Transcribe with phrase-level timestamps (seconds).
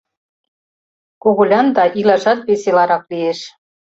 [1.23, 3.39] Когылянда илашат веселарак лиеш.